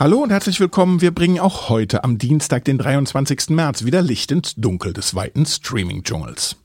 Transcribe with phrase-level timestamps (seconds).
[0.00, 1.02] Hallo und herzlich willkommen.
[1.02, 3.50] Wir bringen auch heute am Dienstag, den 23.
[3.50, 6.56] März, wieder Licht ins Dunkel des weiten Streaming-Dschungels.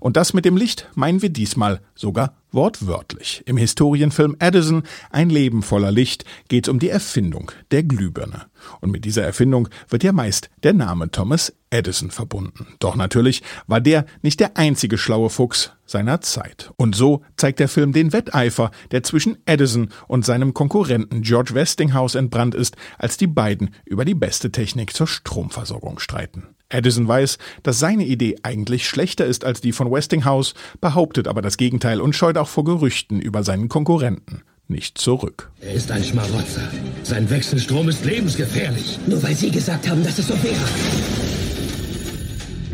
[0.00, 3.42] Und das mit dem Licht meinen wir diesmal sogar wortwörtlich.
[3.46, 8.46] Im Historienfilm Edison, ein Leben voller Licht, geht es um die Erfindung der Glühbirne.
[8.80, 12.74] Und mit dieser Erfindung wird ja meist der Name Thomas Edison verbunden.
[12.78, 16.70] Doch natürlich war der nicht der einzige schlaue Fuchs seiner Zeit.
[16.76, 22.14] Und so zeigt der Film den Wetteifer, der zwischen Edison und seinem Konkurrenten George Westinghouse
[22.14, 26.51] entbrannt ist, als die beiden über die beste Technik zur Stromversorgung streiten.
[26.72, 31.56] Edison weiß, dass seine Idee eigentlich schlechter ist als die von Westinghouse, behauptet aber das
[31.56, 35.50] Gegenteil und scheut auch vor Gerüchten über seinen Konkurrenten nicht zurück.
[35.60, 36.62] Er ist ein Schmarotzer.
[37.02, 38.98] Sein Wechselstrom ist lebensgefährlich.
[39.06, 40.56] Nur weil Sie gesagt haben, dass es so wäre.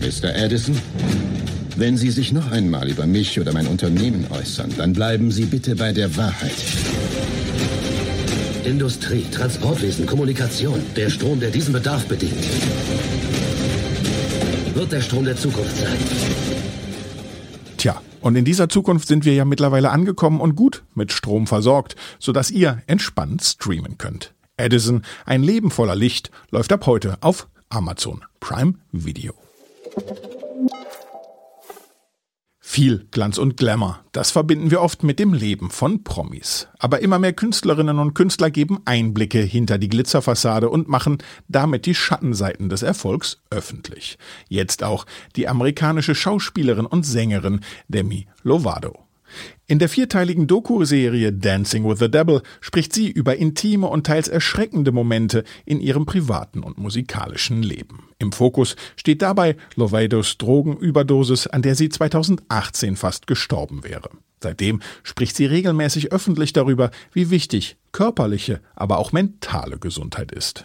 [0.01, 0.35] Mr.
[0.35, 0.81] Edison,
[1.77, 5.75] wenn Sie sich noch einmal über mich oder mein Unternehmen äußern, dann bleiben Sie bitte
[5.75, 6.55] bei der Wahrheit.
[8.65, 12.45] Industrie, Transportwesen, Kommunikation, der Strom, der diesen Bedarf bedient
[14.79, 15.99] wird der Strom der Zukunft sein.
[17.79, 21.97] Tja, und in dieser Zukunft sind wir ja mittlerweile angekommen und gut mit Strom versorgt,
[22.21, 24.35] sodass ihr entspannt streamen könnt.
[24.57, 29.35] Edison, ein Leben voller Licht, läuft ab heute auf Amazon Prime Video.
[32.71, 36.69] Viel Glanz und Glamour, das verbinden wir oft mit dem Leben von Promis.
[36.79, 41.17] Aber immer mehr Künstlerinnen und Künstler geben Einblicke hinter die Glitzerfassade und machen
[41.49, 44.19] damit die Schattenseiten des Erfolgs öffentlich.
[44.49, 49.08] Jetzt auch die amerikanische Schauspielerin und Sängerin Demi Lovato.
[49.67, 54.93] In der vierteiligen Doku-Serie Dancing with the Devil spricht sie über intime und teils erschreckende
[54.93, 58.09] Momente in ihrem privaten und musikalischen Leben.
[58.19, 64.11] Im Fokus steht dabei Lovados Drogenüberdosis, an der sie 2018 fast gestorben wäre.
[64.43, 70.65] Seitdem spricht sie regelmäßig öffentlich darüber, wie wichtig körperliche, aber auch mentale Gesundheit ist.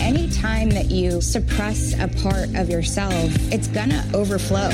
[0.00, 4.70] Anytime that you suppress a part of yourself, it's gonna overflow.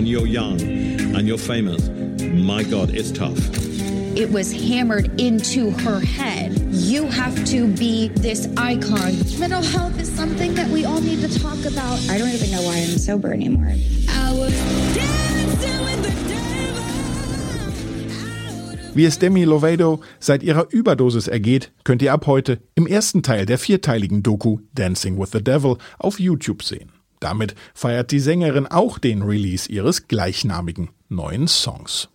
[0.00, 0.58] When you're young
[1.14, 1.90] and you're famous,
[2.32, 3.36] my God, it's tough.
[4.16, 6.56] It was hammered into her head.
[6.72, 9.12] You have to be this icon.
[9.38, 12.00] Mental health is something that we all need to talk about.
[12.08, 13.74] I don't even know why I'm sober anymore.
[14.08, 14.54] I was
[14.94, 16.40] dancing with the
[18.94, 23.44] Wie es Demi Lovato seit ihrer Überdosis ergeht, könnt ihr ab heute im ersten Teil
[23.44, 26.90] der vierteiligen Doku Dancing with the Devil auf YouTube sehen.
[27.20, 32.08] Damit feiert die Sängerin auch den Release ihres gleichnamigen neuen Songs.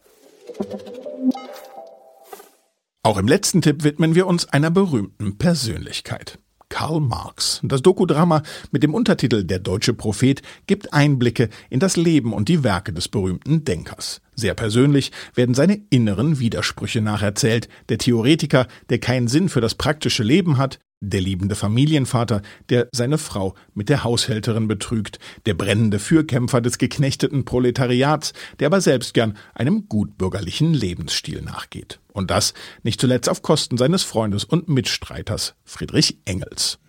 [3.04, 6.40] Auch im letzten Tipp widmen wir uns einer berühmten Persönlichkeit.
[6.70, 7.62] Karl Marx.
[7.64, 12.64] Das Dokudrama mit dem Untertitel Der deutsche Prophet gibt Einblicke in das Leben und die
[12.64, 14.22] Werke des berühmten Denkers.
[14.36, 17.70] Sehr persönlich werden seine inneren Widersprüche nacherzählt.
[17.90, 23.18] Der Theoretiker, der keinen Sinn für das praktische Leben hat, der liebende Familienvater, der seine
[23.18, 29.38] Frau mit der Haushälterin betrügt, der brennende Fürkämpfer des geknechteten Proletariats, der aber selbst gern
[29.54, 32.00] einem gutbürgerlichen Lebensstil nachgeht.
[32.14, 36.80] Und das nicht zuletzt auf Kosten seines Freundes und Mitstreiters Friedrich Engels.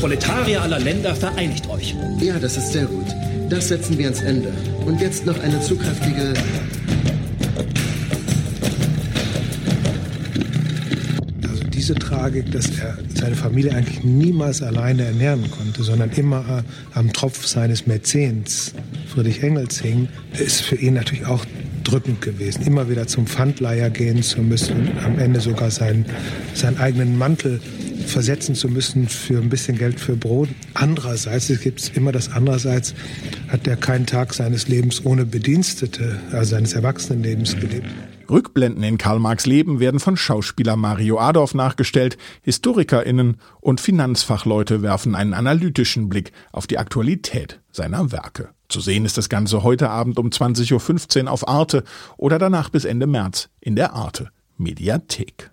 [0.00, 1.94] Proletarier aller Länder, vereinigt euch.
[2.20, 3.06] Ja, das ist sehr gut.
[3.48, 4.52] Das setzen wir ans Ende.
[4.86, 6.34] Und jetzt noch eine zugkräftige
[11.88, 16.62] diese Tragik, dass er seine Familie eigentlich niemals alleine ernähren konnte, sondern immer
[16.92, 18.74] am Tropf seines Mäzens
[19.06, 20.06] Friedrich Engels hing,
[20.38, 21.46] ist für ihn natürlich auch
[21.84, 22.66] drückend gewesen.
[22.66, 26.04] Immer wieder zum Pfandleiher gehen zu müssen und am Ende sogar seinen,
[26.52, 27.58] seinen eigenen Mantel
[28.04, 30.50] versetzen zu müssen für ein bisschen Geld für Brot.
[30.74, 32.92] Andererseits, es gibt immer das andererseits,
[33.48, 37.88] hat er keinen Tag seines Lebens ohne Bedienstete, also seines Erwachsenenlebens gelebt.
[38.30, 45.14] Rückblenden in Karl Marx Leben werden von Schauspieler Mario Adorf nachgestellt, HistorikerInnen und Finanzfachleute werfen
[45.14, 48.50] einen analytischen Blick auf die Aktualität seiner Werke.
[48.68, 51.84] Zu sehen ist das Ganze heute Abend um 20.15 Uhr auf Arte
[52.16, 55.50] oder danach bis Ende März in der Arte Mediathek.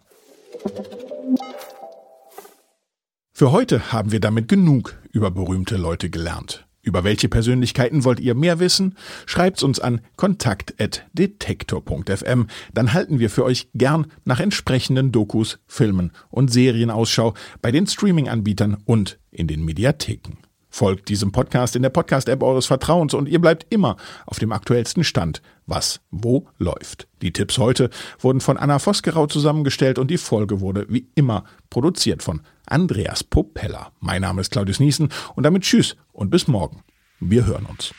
[3.31, 6.65] Für heute haben wir damit genug über berühmte Leute gelernt.
[6.85, 8.95] Über welche Persönlichkeiten wollt ihr mehr wissen?
[9.25, 12.47] Schreibt's uns an kontakt.detektor.fm.
[12.75, 17.33] Dann halten wir für euch gern nach entsprechenden Dokus, Filmen und Serien Ausschau
[17.63, 20.44] bei den Streaming-Anbietern und in den Mediatheken.
[20.75, 23.95] Folgt diesem Podcast in der Podcast-App eures Vertrauens und ihr bleibt immer
[24.25, 27.07] auf dem aktuellsten Stand, was wo läuft.
[27.21, 27.89] Die Tipps heute
[28.19, 33.93] wurden von Anna Vosgerau zusammengestellt und die Folge wurde wie immer produziert von Andreas Popella.
[34.01, 36.83] Mein Name ist Claudius Niesen und damit tschüss und bis morgen.
[37.21, 37.93] Wir hören uns.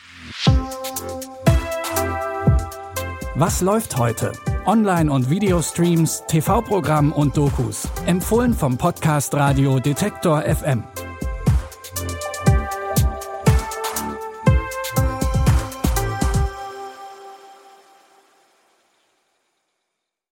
[3.33, 4.33] Was läuft heute?
[4.67, 7.89] Online- und Videostreams, TV-Programm und Dokus.
[8.05, 10.83] Empfohlen vom Podcast Radio Detektor FM.